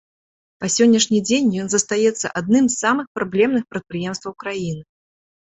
[0.61, 4.83] Па сённяшні дзень ён застаецца адным з самых праблемных прадпрыемстваў краіны.